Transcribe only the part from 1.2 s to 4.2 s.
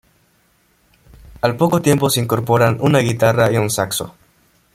Al poco tiempo se incorporan una guitarra y un saxo.